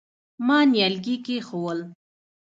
[0.47, 1.79] ما نيالګي کېښوول.